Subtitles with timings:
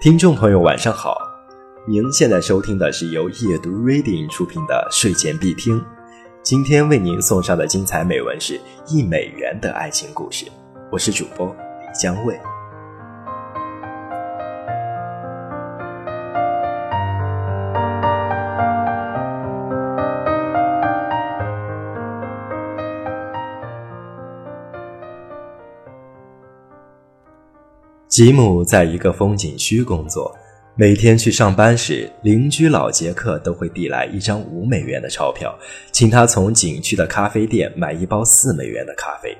[0.00, 1.14] 听众朋友，晚上好！
[1.86, 5.84] 您现在收听的是由夜读 Reading 出品的睡前必听。
[6.42, 8.58] 今天为您送上的精彩美文是
[8.88, 10.46] 一美元的爱情故事。
[10.90, 12.34] 我是主播李江卫。
[28.10, 30.36] 吉姆在一个风景区工作，
[30.74, 35.56] 每天去上班时，邻居老杰克都会递来一张五美元的钞票，
[35.92, 39.38] 请他从景区的咖啡店买一包四美元的咖啡。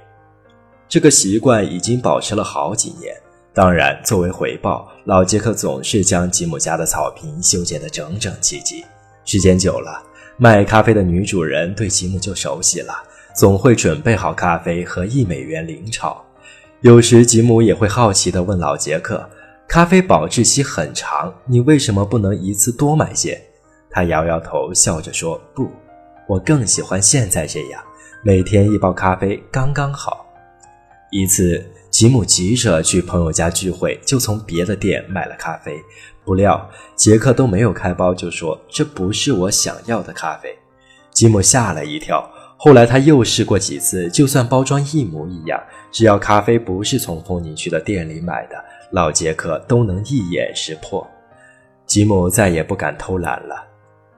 [0.88, 3.12] 这个习惯已经保持了好几年。
[3.52, 8.84] 当然，作为回报，老杰克总是将吉姆家的草坪修剪得整整齐齐。
[9.24, 10.00] 时间久了，
[10.36, 12.94] 卖咖啡的女主人对吉姆就熟悉了，
[13.34, 16.24] 总会准备好咖啡和一美元零钞。
[16.82, 19.28] 有时吉姆也会好奇地问老杰克
[19.68, 23.38] ：“咖啡保质期很长，你为什么不能一次多买些？”
[23.90, 25.70] 他摇摇头，笑着说：“不，
[26.26, 27.82] 我更喜欢现在这样，
[28.22, 30.24] 每天一包咖啡刚刚好。”
[31.12, 35.76] 一次，吉姆急着去朋友家聚会，就从别的店买了咖啡，
[36.24, 40.56] 不料杰克都没有开包，就说：“这不是我想要的咖啡。”
[41.12, 42.26] 吉姆吓了一跳。
[42.62, 45.58] 后来他又试过几次，就算包装一模一样，
[45.90, 51.08] 只要咖啡不是从风景区的店里买的，老杰克都能一眼识破。
[51.86, 53.66] 吉姆再也不敢偷懒了。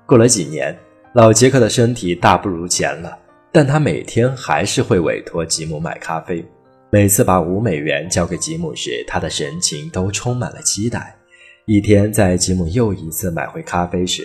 [0.04, 0.76] 过了几年，
[1.12, 3.16] 老杰克的身体大不如前了，
[3.52, 6.44] 但他每天还是会委托吉姆买咖啡。
[6.90, 11.16] 每次把五美元交给吉姆时，他的神情都充满了期待。
[11.66, 14.24] 一天，在吉姆又一次买回咖啡时，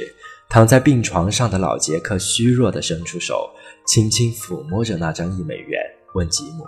[0.50, 3.48] 躺在病床上的老杰克虚弱地伸出手，
[3.88, 5.82] 轻轻抚摸着那张一美元，
[6.14, 6.66] 问吉姆：“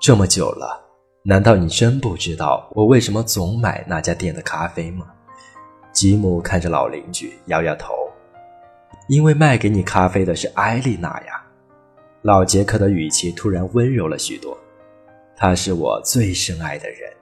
[0.00, 0.82] 这么久了，
[1.22, 5.06] 难道你真不知道我为什么总买那家店的咖啡吗？”
[5.92, 7.92] 吉姆看着老邻居，摇摇头
[9.08, 11.44] ：“因为卖给你咖啡的是艾丽娜呀。”
[12.22, 14.56] 老杰克的语气突然温柔了许多
[15.36, 17.12] ：“她是我最深爱的人，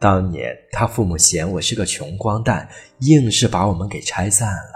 [0.00, 2.68] 当年他父母嫌我是个穷光蛋，
[3.02, 4.72] 硬是把我们给拆散了。”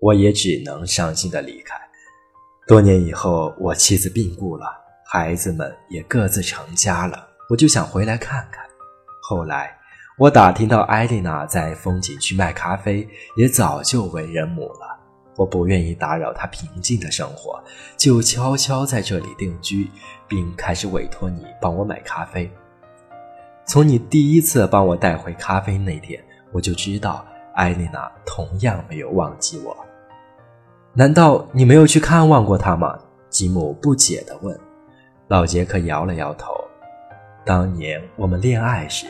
[0.00, 1.85] 我也只能伤心的离开。
[2.66, 4.66] 多年以后，我妻子病故了，
[5.04, 8.64] 孩子们也各自成家了，我就想回来看看。
[9.22, 9.72] 后来，
[10.18, 14.98] 我打听到艾丽娜在风景区卖咖啡，也早就为人母了。
[15.36, 17.62] 我不愿意打扰她平静的生活，
[17.96, 19.88] 就悄悄在这里定居，
[20.26, 22.50] 并开始委托你帮我买咖啡。
[23.64, 29.76] 从你第一次帮我带回咖啡那天，我就知道艾丽娜同样没有忘记我。
[30.98, 32.98] 难道你没有去看望过他吗？
[33.28, 34.58] 吉姆不解地问。
[35.28, 36.54] 老杰克摇了摇头。
[37.44, 39.06] 当年我们恋爱时，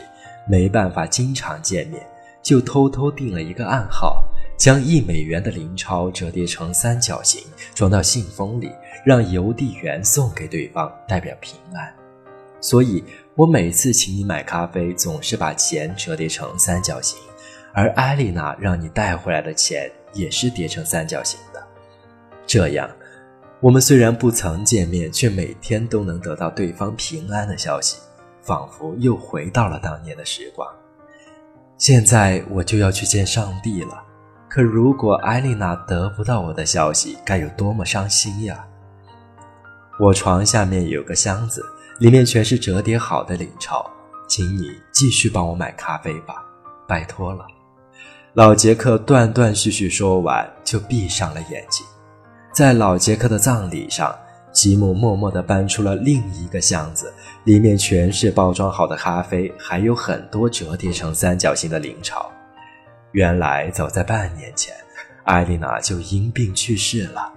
[0.49, 2.05] 没办法经常见面，
[2.43, 4.21] 就偷偷定了一个暗号，
[4.57, 7.41] 将一美元的零钞折叠成三角形，
[7.73, 8.69] 装到信封里，
[9.05, 11.89] 让邮递员送给对方，代表平安。
[12.59, 13.01] 所以，
[13.33, 17.17] 我每次请你买咖啡，总是把钱折叠成三角形，
[17.73, 21.39] 而艾丽娜让你带回来的钱也是叠成三角形。
[22.47, 22.89] 这样，
[23.59, 27.97] 我们虽然不曾见面，却每天都能得到对方平安的消息，
[28.41, 30.67] 仿佛又回到了当年的时光。
[31.77, 34.01] 现在我就要去见上帝了，
[34.49, 38.65] 可如果艾丽娜得不到我的消息，该有多么伤心呀！
[39.99, 41.65] 我床下面有个箱子，
[41.99, 43.85] 里面全是折叠好的领钞，
[44.27, 46.35] 请你继续帮我买咖啡吧，
[46.87, 47.45] 拜托了。
[48.33, 51.85] 老杰克断断续续说完，就闭上了眼睛。
[52.57, 54.17] 在老杰克的葬礼上，
[54.51, 57.13] 吉姆默默地搬出了另一个箱子，
[57.43, 62.31] 里面全是包装好的咖啡，还有很多折叠成三角形的零钞。
[63.11, 64.73] 原来，早在半年前，
[65.25, 67.31] 艾丽娜就因病去世了。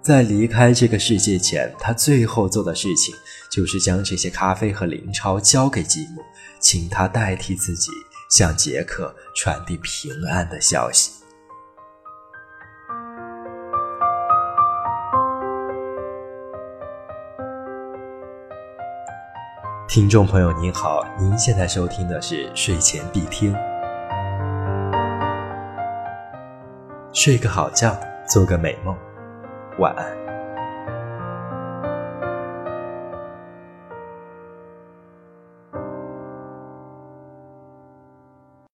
[0.00, 3.14] 在离开这个世界前，她最后做的事情
[3.50, 6.22] 就是将这些咖啡和零钞交给吉姆，
[6.58, 7.90] 请他代替自己
[8.30, 11.21] 向杰克传递平安的消息。
[19.94, 23.54] 听众朋友您好，您现在收听的是睡前必听，
[27.12, 27.94] 睡个好觉，
[28.26, 28.96] 做个美梦，
[29.78, 30.41] 晚安。